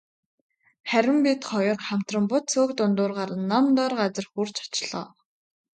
Харин 0.89 1.17
бид 1.25 1.41
хоёр 1.51 1.77
хамтран 1.87 2.25
бут 2.31 2.45
сөөг 2.53 2.71
дундуур 2.77 3.11
гаран 3.19 3.41
нам 3.51 3.65
доор 3.77 3.91
газарт 3.99 4.29
хүрч 4.33 4.55
очлоо. 4.65 5.07